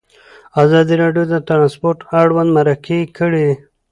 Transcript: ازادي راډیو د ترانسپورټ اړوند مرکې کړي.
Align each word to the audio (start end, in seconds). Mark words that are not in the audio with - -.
ازادي 0.63 0.93
راډیو 1.01 1.23
د 1.29 1.35
ترانسپورټ 1.47 1.99
اړوند 2.21 2.49
مرکې 2.57 2.99
کړي. 3.17 3.47